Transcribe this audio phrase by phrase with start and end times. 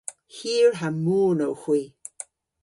[0.35, 1.81] Hir ha moon owgh hwi.